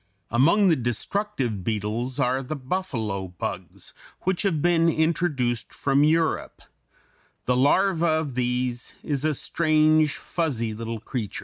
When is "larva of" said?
7.55-8.33